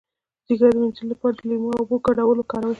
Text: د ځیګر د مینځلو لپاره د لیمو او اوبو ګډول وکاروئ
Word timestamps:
د 0.45 0.45
ځیګر 0.47 0.69
د 0.73 0.77
مینځلو 0.81 1.09
لپاره 1.11 1.33
د 1.37 1.39
لیمو 1.49 1.69
او 1.75 1.79
اوبو 1.81 1.95
ګډول 2.05 2.37
وکاروئ 2.39 2.69